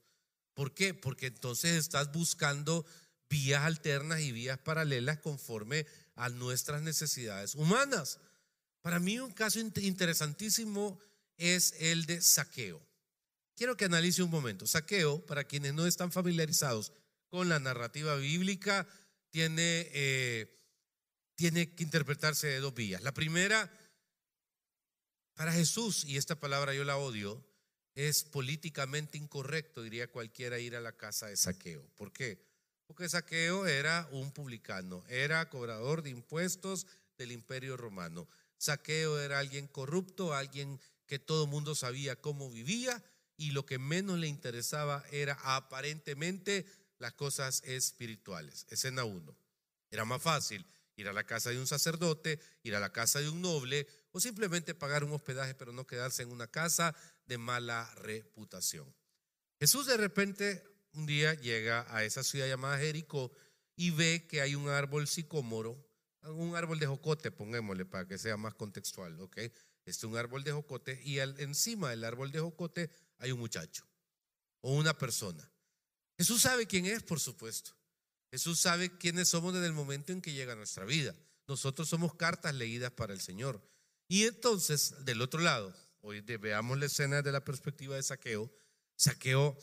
¿Por 0.54 0.74
qué? 0.74 0.94
Porque 0.94 1.28
entonces 1.28 1.78
estás 1.78 2.12
buscando 2.12 2.86
vías 3.30 3.64
alternas 3.64 4.20
y 4.20 4.34
vías 4.34 4.58
paralelas 4.58 5.20
conforme 5.20 5.88
a 6.16 6.28
nuestras 6.28 6.82
necesidades 6.82 7.56
humanas. 7.56 8.20
Para 8.82 9.00
mí 9.00 9.20
un 9.20 9.32
caso 9.32 9.60
interesantísimo 9.60 11.00
es 11.38 11.74
el 11.80 12.06
de 12.06 12.22
saqueo. 12.22 12.86
Quiero 13.56 13.78
que 13.78 13.86
analice 13.86 14.22
un 14.22 14.30
momento. 14.30 14.68
Saqueo, 14.68 15.26
para 15.26 15.46
quienes 15.46 15.74
no 15.74 15.88
están 15.88 16.12
familiarizados 16.12 16.92
con 17.32 17.48
la 17.48 17.60
narrativa 17.60 18.18
bíblica, 18.18 18.86
tiene, 19.30 19.88
eh, 19.94 20.54
tiene 21.36 21.74
que 21.74 21.84
interpretarse 21.84 22.48
de 22.48 22.60
dos 22.60 22.74
vías. 22.74 23.02
La 23.04 23.14
primera, 23.14 23.72
para 25.34 25.54
Jesús, 25.54 26.04
y 26.04 26.18
esta 26.18 26.40
palabra 26.40 26.74
yo 26.74 26.84
la 26.84 26.98
odio, 26.98 27.42
es 27.96 28.26
políticamente 28.26 29.18
incorrecto, 29.18 29.82
diría 29.82 30.12
cualquiera, 30.12 30.60
ir 30.60 30.76
a 30.76 30.82
la 30.82 30.92
casa 30.98 31.28
de 31.28 31.38
saqueo. 31.38 31.90
¿Por 31.96 32.12
qué? 32.12 32.46
Porque 32.86 33.08
saqueo 33.08 33.66
era 33.66 34.10
un 34.12 34.34
publicano, 34.34 35.02
era 35.08 35.50
cobrador 35.50 36.02
de 36.02 36.10
impuestos 36.10 36.86
del 37.18 37.32
imperio 37.32 37.78
romano. 37.78 38.28
Saqueo 38.58 39.22
era 39.22 39.40
alguien 39.40 39.68
corrupto, 39.68 40.34
alguien 40.34 40.82
que 41.06 41.18
todo 41.18 41.46
el 41.46 41.50
mundo 41.50 41.76
sabía 41.76 42.20
cómo 42.20 42.52
vivía 42.52 43.02
y 43.38 43.52
lo 43.52 43.66
que 43.66 43.80
menos 43.80 44.20
le 44.20 44.28
interesaba 44.28 45.06
era 45.12 45.38
aparentemente 45.44 46.66
las 47.02 47.14
cosas 47.14 47.64
espirituales. 47.66 48.68
Escena 48.70 49.04
uno. 49.04 49.36
Era 49.90 50.06
más 50.06 50.22
fácil 50.22 50.66
ir 50.96 51.08
a 51.08 51.14
la 51.14 51.26
casa 51.26 51.50
de 51.50 51.58
un 51.58 51.66
sacerdote, 51.66 52.40
ir 52.64 52.76
a 52.76 52.80
la 52.80 52.94
casa 52.94 53.20
de 53.20 53.28
un 53.28 53.42
noble 53.42 53.88
o 54.12 54.20
simplemente 54.20 54.76
pagar 54.76 55.04
un 55.04 55.12
hospedaje 55.12 55.56
pero 55.56 55.74
no 55.74 55.88
quedarse 55.88 56.22
en 56.22 56.32
una 56.32 56.48
casa 56.48 56.96
de 57.26 57.40
mala 57.40 57.92
reputación. 57.96 58.94
Jesús 59.60 59.88
de 59.88 59.98
repente 59.98 60.64
un 60.94 61.08
día 61.08 61.34
llega 61.34 61.86
a 61.90 62.04
esa 62.04 62.24
ciudad 62.24 62.48
llamada 62.48 62.78
Jericó 62.78 63.32
y 63.76 63.90
ve 63.90 64.28
que 64.28 64.42
hay 64.42 64.54
un 64.54 64.70
árbol 64.70 65.08
sicómoro, 65.08 65.84
un 66.22 66.56
árbol 66.56 66.78
de 66.78 66.86
jocote, 66.86 67.32
pongámosle 67.32 67.86
para 67.86 68.08
que 68.08 68.20
sea 68.20 68.38
más 68.38 68.54
contextual, 68.54 69.20
¿ok? 69.20 69.38
Este 69.38 69.54
es 69.86 70.04
un 70.04 70.18
árbol 70.18 70.44
de 70.44 70.52
jocote 70.52 71.02
y 71.04 71.18
encima 71.18 71.90
del 71.90 72.04
árbol 72.04 72.32
de 72.32 72.40
jocote 72.40 72.92
hay 73.18 73.32
un 73.32 73.40
muchacho 73.40 73.88
o 74.60 74.76
una 74.76 74.96
persona. 74.96 75.51
Jesús 76.22 76.44
sabe 76.44 76.68
quién 76.68 76.86
es, 76.86 77.02
por 77.02 77.20
supuesto. 77.20 77.72
Jesús 78.30 78.60
sabe 78.60 78.96
quiénes 79.00 79.28
somos 79.30 79.56
desde 79.56 79.66
el 79.66 79.74
momento 79.74 80.14
en 80.14 80.22
que 80.22 80.34
llega 80.34 80.54
nuestra 80.54 80.86
vida. 80.86 81.16
Nosotros 81.48 81.90
somos 81.90 82.14
cartas 82.14 82.54
leídas 82.54 82.92
para 82.92 83.12
el 83.12 83.20
Señor. 83.20 83.60
Y 84.08 84.26
entonces, 84.26 85.04
del 85.04 85.24
otro 85.24 85.42
lado, 85.42 85.76
hoy 86.02 86.22
veamos 86.22 86.78
la 86.78 86.86
escena 86.86 87.16
desde 87.16 87.32
la 87.32 87.44
perspectiva 87.44 87.96
de 87.96 88.04
Saqueo. 88.04 88.54
Saqueo 88.96 89.58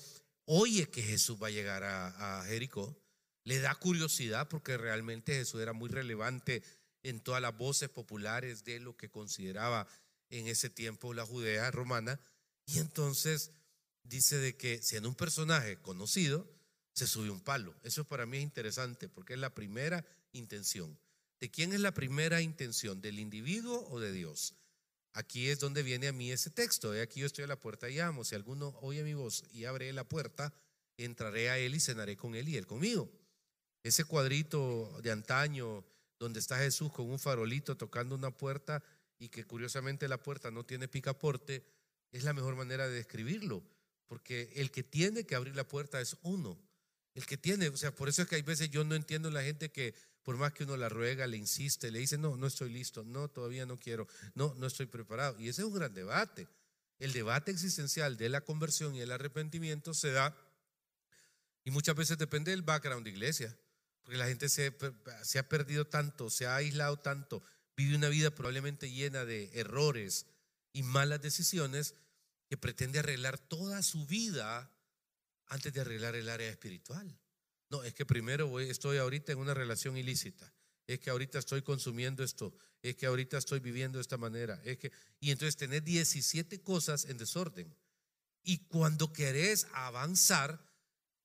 oye 0.46 0.90
que 0.90 1.00
Jesús 1.00 1.40
va 1.40 1.46
a 1.46 1.50
llegar 1.50 1.84
a, 1.84 2.40
a 2.40 2.44
Jericó. 2.46 3.00
Le 3.44 3.60
da 3.60 3.76
curiosidad 3.76 4.48
porque 4.48 4.76
realmente 4.76 5.34
Jesús 5.34 5.62
era 5.62 5.72
muy 5.72 5.88
relevante 5.88 6.64
en 7.04 7.20
todas 7.20 7.40
las 7.40 7.56
voces 7.56 7.88
populares 7.88 8.64
de 8.64 8.80
lo 8.80 8.96
que 8.96 9.10
consideraba 9.10 9.86
en 10.28 10.48
ese 10.48 10.70
tiempo 10.70 11.14
la 11.14 11.24
Judea 11.24 11.70
romana. 11.70 12.18
Y 12.66 12.80
entonces 12.80 13.52
dice 14.08 14.38
de 14.38 14.56
que 14.56 14.82
siendo 14.82 15.08
un 15.08 15.14
personaje 15.14 15.76
conocido, 15.80 16.48
se 16.92 17.06
sube 17.06 17.30
un 17.30 17.40
palo. 17.40 17.74
Eso 17.82 18.04
para 18.04 18.26
mí 18.26 18.38
es 18.38 18.42
interesante 18.42 19.08
porque 19.08 19.34
es 19.34 19.38
la 19.38 19.54
primera 19.54 20.04
intención. 20.32 20.98
¿De 21.40 21.50
quién 21.50 21.72
es 21.72 21.80
la 21.80 21.92
primera 21.92 22.40
intención? 22.40 23.00
¿Del 23.00 23.20
individuo 23.20 23.86
o 23.90 24.00
de 24.00 24.10
Dios? 24.12 24.54
Aquí 25.12 25.48
es 25.48 25.60
donde 25.60 25.82
viene 25.82 26.08
a 26.08 26.12
mí 26.12 26.32
ese 26.32 26.50
texto. 26.50 26.92
Aquí 27.00 27.20
yo 27.20 27.26
estoy 27.26 27.44
a 27.44 27.48
la 27.48 27.60
puerta 27.60 27.88
y 27.88 27.96
llamo. 27.96 28.24
Si 28.24 28.34
alguno 28.34 28.76
oye 28.82 29.04
mi 29.04 29.14
voz 29.14 29.44
y 29.52 29.64
abre 29.64 29.92
la 29.92 30.04
puerta, 30.04 30.52
entraré 30.96 31.50
a 31.50 31.58
él 31.58 31.74
y 31.74 31.80
cenaré 31.80 32.16
con 32.16 32.34
él 32.34 32.48
y 32.48 32.56
él 32.56 32.66
conmigo. 32.66 33.10
Ese 33.82 34.04
cuadrito 34.04 35.00
de 35.02 35.12
antaño 35.12 35.84
donde 36.18 36.40
está 36.40 36.58
Jesús 36.58 36.92
con 36.92 37.08
un 37.08 37.18
farolito 37.18 37.76
tocando 37.76 38.16
una 38.16 38.36
puerta 38.36 38.82
y 39.18 39.28
que 39.28 39.44
curiosamente 39.44 40.08
la 40.08 40.22
puerta 40.22 40.50
no 40.50 40.64
tiene 40.64 40.88
picaporte, 40.88 41.64
es 42.10 42.24
la 42.24 42.32
mejor 42.32 42.56
manera 42.56 42.88
de 42.88 42.94
describirlo, 42.94 43.62
porque 44.08 44.50
el 44.56 44.70
que 44.70 44.82
tiene 44.82 45.24
que 45.24 45.36
abrir 45.36 45.54
la 45.54 45.68
puerta 45.68 46.00
es 46.00 46.16
uno. 46.22 46.58
El 47.14 47.26
que 47.26 47.36
tiene, 47.36 47.68
o 47.68 47.76
sea, 47.76 47.94
por 47.94 48.08
eso 48.08 48.22
es 48.22 48.28
que 48.28 48.36
hay 48.36 48.42
veces 48.42 48.70
yo 48.70 48.82
no 48.84 48.94
entiendo 48.94 49.30
la 49.30 49.42
gente 49.42 49.70
que 49.70 49.94
por 50.22 50.36
más 50.36 50.52
que 50.52 50.64
uno 50.64 50.76
la 50.76 50.88
ruega, 50.88 51.26
le 51.26 51.38
insiste, 51.38 51.90
le 51.90 52.00
dice, 52.00 52.18
no, 52.18 52.36
no 52.36 52.46
estoy 52.46 52.70
listo, 52.70 53.02
no, 53.02 53.28
todavía 53.28 53.64
no 53.64 53.78
quiero, 53.78 54.06
no, 54.34 54.54
no 54.58 54.66
estoy 54.66 54.86
preparado. 54.86 55.40
Y 55.40 55.48
ese 55.48 55.62
es 55.62 55.66
un 55.66 55.74
gran 55.74 55.94
debate. 55.94 56.46
El 56.98 57.14
debate 57.14 57.50
existencial 57.50 58.18
de 58.18 58.28
la 58.28 58.42
conversión 58.42 58.94
y 58.94 59.00
el 59.00 59.10
arrepentimiento 59.10 59.94
se 59.94 60.10
da, 60.10 60.36
y 61.64 61.70
muchas 61.70 61.96
veces 61.96 62.18
depende 62.18 62.50
del 62.50 62.60
background 62.60 63.04
de 63.04 63.10
iglesia, 63.10 63.56
porque 64.02 64.18
la 64.18 64.26
gente 64.26 64.50
se, 64.50 64.76
se 65.22 65.38
ha 65.38 65.48
perdido 65.48 65.86
tanto, 65.86 66.28
se 66.28 66.46
ha 66.46 66.56
aislado 66.56 66.98
tanto, 66.98 67.42
vive 67.74 67.96
una 67.96 68.08
vida 68.10 68.30
probablemente 68.30 68.90
llena 68.90 69.24
de 69.24 69.50
errores 69.54 70.26
y 70.72 70.82
malas 70.82 71.22
decisiones, 71.22 71.94
que 72.48 72.56
pretende 72.56 72.98
arreglar 72.98 73.38
toda 73.38 73.82
su 73.82 74.06
vida 74.06 74.72
antes 75.46 75.72
de 75.72 75.80
arreglar 75.80 76.14
el 76.14 76.28
área 76.28 76.48
espiritual. 76.48 77.18
No, 77.70 77.82
es 77.82 77.94
que 77.94 78.06
primero 78.06 78.58
estoy 78.60 78.96
ahorita 78.96 79.32
en 79.32 79.38
una 79.38 79.54
relación 79.54 79.96
ilícita. 79.96 80.52
Es 80.86 81.00
que 81.00 81.10
ahorita 81.10 81.38
estoy 81.38 81.60
consumiendo 81.62 82.24
esto. 82.24 82.56
Es 82.80 82.96
que 82.96 83.06
ahorita 83.06 83.36
estoy 83.36 83.60
viviendo 83.60 83.98
de 83.98 84.02
esta 84.02 84.16
manera. 84.16 84.60
Es 84.64 84.78
que, 84.78 84.90
y 85.20 85.30
entonces 85.30 85.56
tenés 85.56 85.84
17 85.84 86.62
cosas 86.62 87.04
en 87.04 87.18
desorden. 87.18 87.76
Y 88.42 88.66
cuando 88.68 89.12
querés 89.12 89.66
avanzar, 89.74 90.66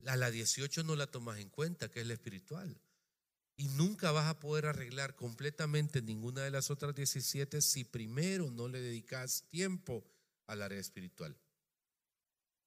a 0.06 0.18
la 0.18 0.32
18 0.32 0.84
no 0.84 0.98
la 0.98 1.08
tomas 1.08 1.40
en 1.40 1.50
cuenta, 1.50 1.90
que 1.90 2.02
es 2.02 2.08
la 2.08 2.14
espiritual. 2.14 2.78
Y 3.56 3.70
nunca 3.70 4.12
vas 4.12 4.26
a 4.26 4.40
poder 4.40 4.66
arreglar 4.66 5.16
completamente 5.16 6.02
ninguna 6.02 6.42
de 6.42 6.52
las 6.52 6.70
otras 6.70 6.94
17 6.94 7.62
si 7.62 7.86
primero 7.86 8.52
no 8.52 8.68
le 8.68 8.82
dedicas 8.82 9.48
tiempo 9.48 10.04
al 10.48 10.62
área 10.62 10.80
espiritual. 10.80 11.38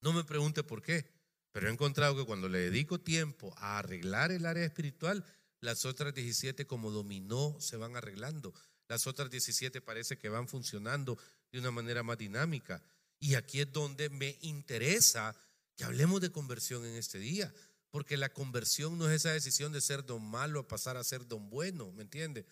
No 0.01 0.13
me 0.13 0.25
pregunte 0.25 0.63
por 0.63 0.83
qué. 0.83 1.17
Pero 1.57 1.69
he 1.69 1.73
encontrado 1.73 2.15
que 2.15 2.27
cuando 2.27 2.51
le 2.51 2.59
dedico 2.59 3.01
tiempo 3.01 3.55
a 3.57 3.79
arreglar 3.79 4.31
el 4.31 4.45
área 4.45 4.67
espiritual, 4.67 5.25
las 5.61 5.87
otras 5.87 6.13
17 6.13 6.67
como 6.67 6.91
dominó 6.91 7.57
se 7.61 7.79
van 7.79 7.97
arreglando. 7.97 8.53
Las 8.89 9.07
otras 9.07 9.31
17 9.31 9.81
parece 9.81 10.19
que 10.19 10.29
van 10.29 10.49
funcionando 10.49 11.19
de 11.51 11.59
una 11.59 11.71
manera 11.71 12.03
más 12.03 12.19
dinámica. 12.19 12.83
Y 13.19 13.37
aquí 13.37 13.61
es 13.61 13.73
donde 13.73 14.11
me 14.11 14.37
interesa 14.43 15.35
que 15.77 15.85
hablemos 15.85 16.21
de 16.21 16.31
conversión 16.31 16.85
en 16.85 16.97
este 16.97 17.19
día. 17.19 17.55
Porque 17.91 18.19
la 18.19 18.29
conversión 18.29 18.99
no 18.99 19.09
es 19.09 19.17
esa 19.17 19.33
decisión 19.33 19.73
de 19.73 19.81
ser 19.81 20.05
don 20.05 20.23
malo 20.23 20.61
a 20.61 20.69
pasar 20.69 20.99
a 20.99 21.05
ser 21.05 21.27
don 21.27 21.49
bueno, 21.49 21.91
¿me 21.93 22.03
entiende? 22.03 22.45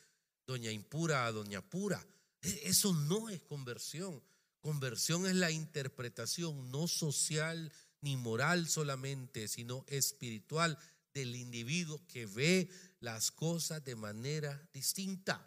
Doña 0.47 0.71
impura 0.71 1.27
a 1.27 1.33
doña 1.33 1.61
pura. 1.61 2.03
E, 2.41 2.63
eso 2.65 2.95
no 2.95 3.29
es 3.29 3.43
conversión. 3.43 4.23
Conversión 4.65 5.27
es 5.27 5.35
la 5.35 5.51
interpretación 5.51 6.71
no 6.71 6.89
social 6.89 7.71
ni 8.01 8.17
moral 8.17 8.67
solamente, 8.67 9.47
sino 9.47 9.85
espiritual 9.89 10.79
del 11.13 11.37
individuo 11.37 12.01
que 12.09 12.25
ve 12.25 12.71
las 13.01 13.31
cosas 13.31 13.85
de 13.85 13.95
manera 13.95 14.67
distinta. 14.73 15.47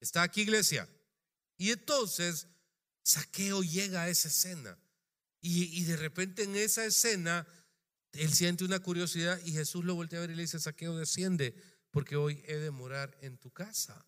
¿Está 0.00 0.22
aquí, 0.22 0.40
iglesia? 0.40 0.88
Y 1.58 1.72
entonces, 1.72 2.46
Saqueo 3.02 3.62
llega 3.62 4.04
a 4.04 4.08
esa 4.08 4.28
escena. 4.28 4.78
Y, 5.42 5.84
de 5.84 5.98
repente 5.98 6.44
en 6.44 6.56
esa 6.56 6.86
escena, 6.86 7.46
él 8.12 8.32
siente 8.32 8.64
una 8.64 8.80
curiosidad 8.80 9.38
y 9.44 9.52
Jesús 9.52 9.84
lo 9.84 9.94
voltea 9.94 10.20
a 10.20 10.22
ver 10.22 10.30
y 10.30 10.36
le 10.36 10.42
dice, 10.44 10.58
Saqueo, 10.58 10.96
desciende, 10.96 11.54
porque 11.90 12.16
hoy 12.16 12.42
he 12.46 12.56
de 12.56 12.70
morar 12.70 13.14
en 13.20 13.36
tu 13.36 13.50
casa. 13.50 14.06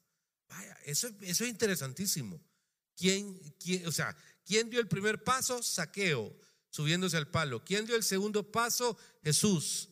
Vaya, 0.48 0.78
eso, 0.86 1.10
eso 1.20 1.44
es 1.44 1.50
interesantísimo. 1.50 2.40
¿Quién, 2.96 3.40
o 3.86 3.92
sea, 3.92 4.16
¿quién 4.44 4.70
dio 4.70 4.80
el 4.80 4.88
primer 4.88 5.22
paso? 5.22 5.62
Saqueo 5.62 6.34
subiéndose 6.70 7.16
al 7.16 7.28
palo. 7.28 7.64
¿Quién 7.64 7.86
dio 7.86 7.96
el 7.96 8.02
segundo 8.02 8.50
paso? 8.50 8.96
Jesús. 9.22 9.90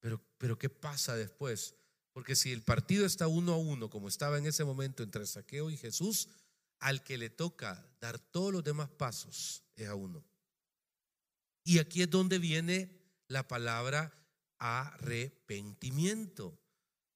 Pero, 0.00 0.20
pero 0.38 0.58
¿qué 0.58 0.68
pasa 0.68 1.16
después? 1.16 1.74
Porque 2.12 2.36
si 2.36 2.52
el 2.52 2.62
partido 2.62 3.06
está 3.06 3.28
uno 3.28 3.54
a 3.54 3.58
uno, 3.58 3.88
como 3.88 4.08
estaba 4.08 4.38
en 4.38 4.46
ese 4.46 4.64
momento 4.64 5.02
entre 5.02 5.26
Saqueo 5.26 5.70
y 5.70 5.76
Jesús, 5.76 6.28
al 6.80 7.02
que 7.04 7.16
le 7.16 7.30
toca 7.30 7.86
dar 8.00 8.18
todos 8.18 8.52
los 8.52 8.64
demás 8.64 8.90
pasos 8.90 9.62
es 9.76 9.88
a 9.88 9.94
uno. 9.94 10.24
Y 11.64 11.78
aquí 11.78 12.02
es 12.02 12.10
donde 12.10 12.38
viene 12.38 13.00
la 13.28 13.46
palabra 13.46 14.12
arrepentimiento. 14.58 16.58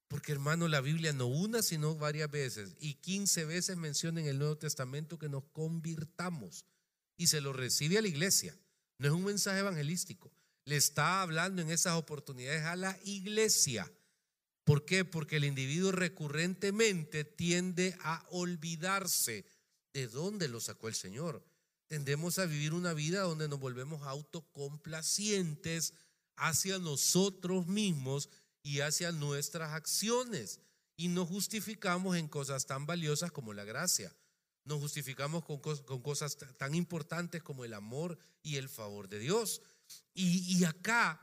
Porque 0.09 0.33
hermano, 0.33 0.69
la 0.69 0.81
Biblia 0.81 1.13
no 1.13 1.27
una, 1.27 1.63
sino 1.63 1.97
varias 1.97 2.31
veces, 2.31 2.77
y 2.79 2.95
quince 2.95 3.45
veces 3.45 3.77
menciona 3.77 4.21
en 4.21 4.27
el 4.27 4.39
Nuevo 4.39 4.57
Testamento 4.57 5.19
que 5.19 5.29
nos 5.29 5.45
convirtamos. 5.53 6.65
y 7.19 7.29
se 7.29 7.41
lo 7.41 7.53
recibe 7.53 7.97
a 7.99 8.03
la 8.03 8.09
iglesia. 8.09 8.59
No 8.99 9.09
es 9.09 9.13
un 9.15 9.25
mensaje 9.25 9.61
evangelístico. 9.61 10.33
Le 10.65 10.77
está 10.77 11.23
hablando 11.23 11.63
en 11.63 11.71
esas 11.71 11.95
oportunidades 11.95 12.63
a 12.65 12.77
la 12.77 12.99
iglesia. 13.05 13.91
¿Por 14.65 14.85
qué? 14.85 15.05
Porque 15.05 15.37
el 15.37 15.45
individuo 15.45 15.93
recurrentemente 15.93 17.25
tiende 17.25 17.97
a 18.01 18.25
olvidarse 18.31 19.47
de 19.95 20.09
dónde 20.09 20.49
lo 20.49 20.61
sacó 20.61 20.89
el 20.89 20.95
Señor. 20.95 21.43
Tendemos 21.87 22.39
a 22.39 22.47
vivir 22.47 22.75
una 22.75 22.93
vida 22.93 23.21
donde 23.23 23.49
nos 23.49 23.61
volvemos 23.61 24.03
autocomplacientes 24.07 25.95
hacia 26.37 26.79
nosotros 26.79 27.67
mismos 27.67 28.29
y 28.67 28.81
hacia 28.81 29.13
nuestras 29.13 29.75
acciones. 29.75 30.59
Y 30.97 31.07
nos 31.07 31.29
justificamos 31.29 32.17
en 32.17 32.27
cosas 32.27 32.67
tan 32.67 32.85
valiosas 32.85 33.31
como 33.31 33.55
la 33.55 33.63
gracia. 33.63 34.13
Nos 34.65 34.81
justificamos 34.81 35.45
con, 35.45 35.61
cosas 35.61 36.37
tan 36.57 36.75
importantes 36.75 37.45
como 37.45 37.65
el 37.65 37.75
amor 37.75 38.19
y 38.43 38.57
el 38.57 38.69
favor 38.69 39.09
de 39.09 39.21
Dios. 39.21 39.63
Y, 40.15 40.65
acá 40.65 41.21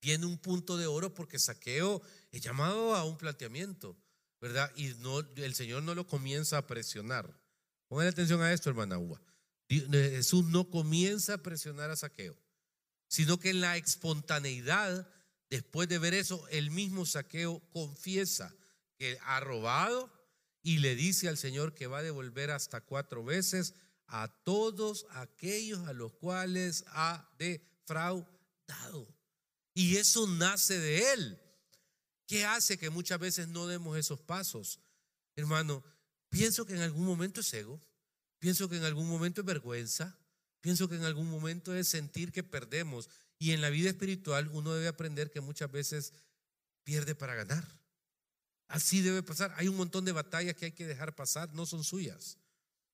viene 0.00 0.24
un 0.24 0.38
punto 0.38 0.78
de 0.78 0.86
oro 0.86 1.12
porque 1.12 1.38
Saqueo 1.38 2.00
es 2.30 2.40
llamado 2.40 2.94
a 2.94 3.04
un 3.04 3.18
planteamiento, 3.18 3.94
¿verdad? 4.40 4.72
Y 4.74 4.94
no, 5.00 5.20
el 5.20 5.54
Señor 5.54 5.82
no 5.82 5.94
lo 5.94 6.06
comienza 6.06 6.56
a 6.56 6.66
presionar. 6.66 7.38
Pongan 7.88 8.06
atención 8.06 8.40
a 8.40 8.54
esto, 8.54 8.70
hermana 8.70 8.96
Uva. 8.96 9.20
Jesús 9.68 10.46
no 10.46 10.70
comienza 10.70 11.34
a 11.34 11.42
presionar 11.42 11.90
a 11.90 11.96
Saqueo, 11.96 12.38
sino 13.06 13.38
que 13.38 13.50
en 13.50 13.60
la 13.60 13.76
espontaneidad, 13.76 15.06
después 15.50 15.88
de 15.88 15.98
ver 15.98 16.14
eso, 16.14 16.46
el 16.48 16.70
mismo 16.70 17.06
Saqueo 17.06 17.60
confiesa 17.70 18.54
que 18.96 19.18
ha 19.22 19.40
robado 19.40 20.12
y 20.62 20.78
le 20.78 20.94
dice 20.94 21.28
al 21.28 21.38
Señor 21.38 21.74
que 21.74 21.86
va 21.86 21.98
a 21.98 22.02
devolver 22.02 22.50
hasta 22.50 22.80
cuatro 22.80 23.24
veces 23.24 23.74
a 24.06 24.28
todos 24.44 25.06
aquellos 25.10 25.86
a 25.86 25.92
los 25.92 26.12
cuales 26.12 26.84
ha 26.88 27.30
defraudado. 27.38 29.08
Y 29.74 29.96
eso 29.96 30.26
nace 30.26 30.78
de 30.78 31.12
él. 31.12 31.40
¿Qué 32.26 32.44
hace 32.44 32.78
que 32.78 32.90
muchas 32.90 33.18
veces 33.18 33.48
no 33.48 33.66
demos 33.66 33.96
esos 33.96 34.20
pasos? 34.20 34.80
Hermano, 35.36 35.84
pienso 36.28 36.66
que 36.66 36.74
en 36.74 36.80
algún 36.80 37.06
momento 37.06 37.40
es 37.40 37.54
ego. 37.54 37.80
Pienso 38.38 38.68
que 38.68 38.76
en 38.76 38.84
algún 38.84 39.08
momento 39.08 39.40
es 39.40 39.46
vergüenza. 39.46 40.18
Pienso 40.60 40.88
que 40.88 40.96
en 40.96 41.04
algún 41.04 41.30
momento 41.30 41.74
es 41.74 41.88
sentir 41.88 42.32
que 42.32 42.42
perdemos. 42.42 43.08
Y 43.38 43.52
en 43.52 43.60
la 43.60 43.70
vida 43.70 43.90
espiritual 43.90 44.48
uno 44.52 44.74
debe 44.74 44.88
aprender 44.88 45.30
que 45.30 45.40
muchas 45.40 45.70
veces 45.70 46.12
pierde 46.84 47.14
para 47.14 47.34
ganar. 47.34 47.64
Así 48.68 49.00
debe 49.00 49.22
pasar. 49.22 49.54
Hay 49.56 49.68
un 49.68 49.76
montón 49.76 50.04
de 50.04 50.12
batallas 50.12 50.54
que 50.54 50.66
hay 50.66 50.72
que 50.72 50.86
dejar 50.86 51.14
pasar, 51.14 51.54
no 51.54 51.66
son 51.66 51.84
suyas. 51.84 52.38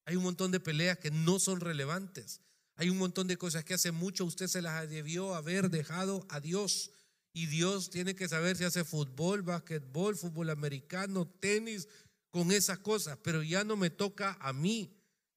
Hay 0.04 0.16
un 0.16 0.22
montón 0.22 0.50
de 0.50 0.60
peleas 0.60 0.98
que 0.98 1.10
no 1.10 1.38
son 1.38 1.60
relevantes. 1.60 2.40
Hay 2.76 2.90
un 2.90 2.98
montón 2.98 3.26
de 3.26 3.38
cosas 3.38 3.64
que 3.64 3.74
hace 3.74 3.92
mucho 3.92 4.24
usted 4.24 4.46
se 4.46 4.62
las 4.62 4.88
debió 4.88 5.34
haber 5.34 5.70
dejado 5.70 6.26
a 6.28 6.40
Dios. 6.40 6.90
Y 7.32 7.46
Dios 7.46 7.90
tiene 7.90 8.14
que 8.14 8.28
saber 8.28 8.56
si 8.56 8.64
hace 8.64 8.84
fútbol, 8.84 9.42
básquetbol, 9.42 10.16
fútbol 10.16 10.50
americano, 10.50 11.26
tenis, 11.26 11.88
con 12.30 12.52
esas 12.52 12.78
cosas. 12.78 13.18
Pero 13.22 13.42
ya 13.42 13.64
no 13.64 13.76
me 13.76 13.90
toca 13.90 14.36
a 14.40 14.52
mí 14.52 14.94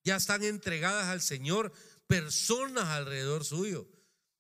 ya 0.08 0.16
están 0.16 0.42
entregadas 0.42 1.08
al 1.08 1.22
Señor 1.22 1.74
personas 2.08 2.86
alrededor 2.86 3.44
suyo. 3.44 3.86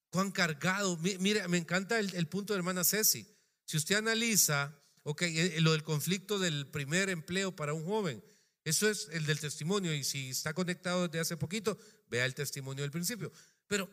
Cuán 0.09 0.31
cargado. 0.31 0.97
Mire, 0.97 1.47
me 1.47 1.57
encanta 1.57 1.99
el, 1.99 2.27
punto 2.27 2.53
de 2.53 2.57
hermana 2.57 2.83
Ceci. 2.83 3.27
Si 3.65 3.77
usted 3.77 3.95
analiza, 3.95 4.79
ok, 5.03 5.21
eh, 5.23 5.61
lo 5.61 5.73
del 5.73 5.83
conflicto 5.83 6.39
del 6.39 6.67
primer 6.67 7.09
empleo 7.09 7.55
para 7.55 7.73
un 7.73 7.85
joven, 7.85 8.23
eso 8.63 8.89
es 8.89 9.09
el 9.11 9.25
del 9.25 9.39
testimonio. 9.39 9.93
Y 9.93 10.03
si 10.03 10.29
está 10.29 10.53
conectado 10.53 11.07
desde 11.07 11.19
hace 11.19 11.37
poquito, 11.37 11.77
vea 12.07 12.25
el 12.25 12.33
testimonio 12.33 12.83
del 12.83 12.91
principio. 12.91 13.31
Pero 13.67 13.89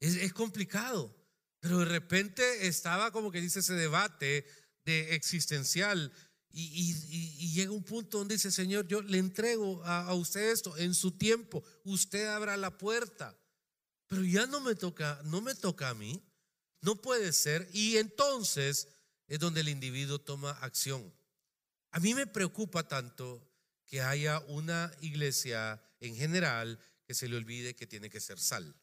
es, 0.00 0.32
complicado. 0.32 1.16
Pero 1.60 1.78
de 1.78 1.84
repente 1.84 2.66
estaba 2.66 3.12
como 3.12 3.30
que 3.30 3.40
dice 3.40 3.60
ese 3.60 3.74
debate 3.74 4.46
de 4.84 5.14
existencial 5.14 6.12
y, 6.52 7.52
llega 7.54 7.72
un 7.72 7.84
punto 7.84 8.18
donde 8.18 8.34
dice, 8.34 8.50
Señor, 8.50 8.86
yo 8.86 9.00
le 9.02 9.18
entrego 9.18 9.82
a, 9.84 10.12
usted 10.14 10.50
esto 10.50 10.76
en 10.76 10.94
su 10.94 11.12
tiempo, 11.12 11.62
usted 11.84 12.26
abra 12.26 12.56
la 12.56 12.76
puerta, 12.76 13.38
pero 14.12 14.24
ya 14.24 14.46
no 14.46 14.60
me 14.60 14.74
toca, 14.74 15.18
no 15.24 15.40
me 15.40 15.54
toca 15.54 15.88
a 15.88 15.94
mí, 15.94 16.22
no 16.82 17.00
puede 17.00 17.32
ser. 17.32 17.66
Y 17.72 17.96
entonces 17.96 18.88
es 19.26 19.38
donde 19.38 19.62
el 19.62 19.70
individuo 19.70 20.18
toma 20.18 20.50
acción. 20.60 21.14
A 21.92 21.98
mí 21.98 22.12
me 22.12 22.26
preocupa 22.26 22.86
tanto 22.86 23.50
que 23.86 24.02
haya 24.02 24.40
una 24.48 24.92
iglesia 25.00 25.82
en 25.98 26.14
general 26.14 26.78
que 27.06 27.14
se 27.14 27.26
le 27.26 27.38
olvide 27.38 27.74
que 27.74 27.86
tiene 27.86 28.10
que 28.10 28.20
ser 28.20 28.38
sal. 28.38 28.76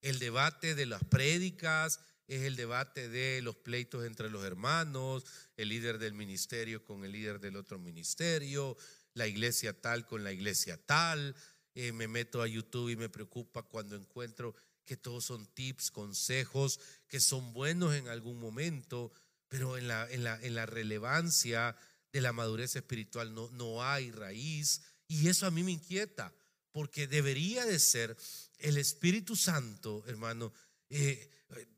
El 0.00 0.18
debate 0.18 0.74
de 0.74 0.86
las 0.86 1.04
prédicas, 1.04 2.00
es 2.26 2.42
el 2.42 2.56
debate 2.56 3.08
de 3.08 3.40
los 3.42 3.54
pleitos 3.54 4.04
entre 4.04 4.28
los 4.28 4.44
hermanos, 4.44 5.24
el 5.56 5.68
líder 5.68 5.98
del 5.98 6.14
ministerio 6.14 6.84
con 6.84 7.04
el 7.04 7.12
líder 7.12 7.38
del 7.38 7.54
otro 7.54 7.78
ministerio, 7.78 8.76
la 9.14 9.28
iglesia 9.28 9.80
tal 9.80 10.04
con 10.04 10.24
la 10.24 10.32
iglesia 10.32 10.84
tal. 10.84 11.36
Eh, 11.78 11.92
me 11.92 12.08
meto 12.08 12.40
a 12.40 12.48
YouTube 12.48 12.88
y 12.88 12.96
me 12.96 13.10
preocupa 13.10 13.62
cuando 13.62 13.96
encuentro 13.96 14.54
que 14.86 14.96
todos 14.96 15.26
son 15.26 15.44
tips, 15.44 15.90
consejos, 15.90 16.80
que 17.06 17.20
son 17.20 17.52
buenos 17.52 17.94
en 17.94 18.08
algún 18.08 18.40
momento, 18.40 19.12
pero 19.48 19.76
en 19.76 19.86
la, 19.86 20.10
en 20.10 20.24
la, 20.24 20.40
en 20.40 20.54
la 20.54 20.64
relevancia 20.64 21.76
de 22.14 22.22
la 22.22 22.32
madurez 22.32 22.76
espiritual 22.76 23.34
no, 23.34 23.50
no 23.50 23.84
hay 23.84 24.10
raíz. 24.10 24.80
Y 25.06 25.28
eso 25.28 25.46
a 25.46 25.50
mí 25.50 25.62
me 25.62 25.72
inquieta, 25.72 26.32
porque 26.72 27.06
debería 27.06 27.66
de 27.66 27.78
ser 27.78 28.16
el 28.58 28.78
Espíritu 28.78 29.36
Santo, 29.36 30.02
hermano, 30.06 30.54
eh, 30.88 31.30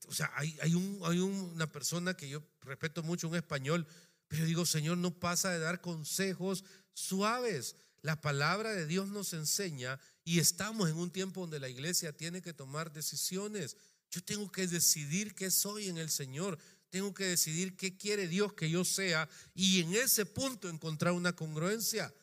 o 0.06 0.14
sea, 0.14 0.30
hay, 0.36 0.56
hay, 0.62 0.74
un, 0.74 1.00
hay 1.02 1.18
una 1.18 1.72
persona 1.72 2.16
que 2.16 2.28
yo 2.28 2.40
respeto 2.60 3.02
mucho, 3.02 3.28
un 3.28 3.34
español, 3.34 3.84
pero 4.28 4.44
digo, 4.44 4.64
Señor, 4.64 4.96
no 4.96 5.18
pasa 5.18 5.50
de 5.50 5.58
dar 5.58 5.80
consejos 5.80 6.62
suaves. 6.94 7.74
La 8.02 8.20
palabra 8.20 8.72
de 8.72 8.86
Dios 8.86 9.08
nos 9.08 9.32
enseña 9.32 9.98
y 10.24 10.38
estamos 10.38 10.88
en 10.88 10.96
un 10.96 11.10
tiempo 11.10 11.40
donde 11.40 11.60
la 11.60 11.68
iglesia 11.68 12.16
tiene 12.16 12.42
que 12.42 12.52
tomar 12.52 12.92
decisiones. 12.92 13.76
Yo 14.10 14.22
tengo 14.22 14.50
que 14.50 14.66
decidir 14.66 15.34
qué 15.34 15.50
soy 15.50 15.88
en 15.88 15.98
el 15.98 16.10
Señor. 16.10 16.58
Tengo 16.90 17.12
que 17.12 17.24
decidir 17.24 17.76
qué 17.76 17.96
quiere 17.96 18.28
Dios 18.28 18.54
que 18.54 18.70
yo 18.70 18.84
sea 18.84 19.28
y 19.54 19.80
en 19.80 19.94
ese 19.94 20.24
punto 20.24 20.68
encontrar 20.68 21.12
una 21.12 21.34
congruencia. 21.34 22.14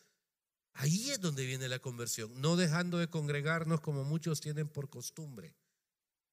Ahí 0.72 1.10
es 1.10 1.20
donde 1.20 1.46
viene 1.46 1.68
la 1.68 1.78
conversión, 1.78 2.38
no 2.40 2.56
dejando 2.56 2.98
de 2.98 3.08
congregarnos 3.08 3.80
como 3.80 4.04
muchos 4.04 4.40
tienen 4.40 4.68
por 4.68 4.90
costumbre. 4.90 5.54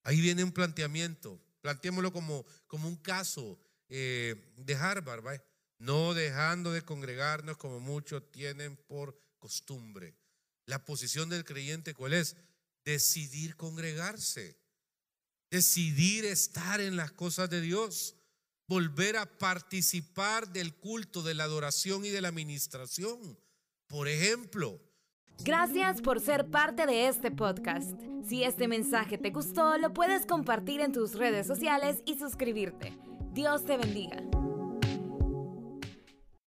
Ahí 0.03 0.19
viene 0.19 0.43
un 0.43 0.51
planteamiento, 0.51 1.39
planteémoslo 1.61 2.11
como, 2.11 2.45
como 2.67 2.87
un 2.89 2.97
caso 2.97 3.57
eh, 3.87 4.51
de 4.57 4.75
Harvard, 4.75 5.41
no 5.77 6.13
dejando 6.13 6.71
de 6.71 6.81
congregarnos 6.81 7.57
como 7.57 7.79
muchos 7.79 8.31
tienen 8.31 8.75
por 8.75 9.17
costumbre. 9.43 10.15
La 10.65 10.85
posición 10.85 11.27
del 11.27 11.43
creyente, 11.43 11.93
¿cuál 11.93 12.13
es? 12.13 12.37
Decidir 12.85 13.57
congregarse, 13.57 14.57
decidir 15.51 16.23
estar 16.23 16.79
en 16.79 16.95
las 16.95 17.11
cosas 17.11 17.49
de 17.49 17.59
Dios, 17.59 18.15
volver 18.69 19.17
a 19.17 19.37
participar 19.37 20.53
del 20.53 20.73
culto, 20.73 21.23
de 21.23 21.33
la 21.33 21.43
adoración 21.43 22.05
y 22.05 22.09
de 22.09 22.21
la 22.21 22.29
administración. 22.29 23.37
Por 23.87 24.07
ejemplo, 24.07 24.79
Gracias 25.43 25.99
por 25.99 26.21
ser 26.21 26.49
parte 26.49 26.85
de 26.85 27.07
este 27.07 27.31
podcast. 27.31 27.99
Si 28.25 28.43
este 28.43 28.69
mensaje 28.69 29.17
te 29.17 29.31
gustó, 29.31 29.77
lo 29.77 29.91
puedes 29.91 30.25
compartir 30.25 30.79
en 30.79 30.93
tus 30.93 31.15
redes 31.15 31.47
sociales 31.47 32.01
y 32.05 32.17
suscribirte. 32.17 32.97
Dios 33.33 33.65
te 33.65 33.75
bendiga. 33.75 34.23